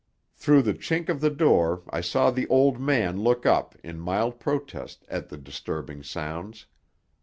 [0.33, 4.39] Through the chink of the door I saw the old man look up in mild
[4.39, 6.65] protest at the disturbing sounds.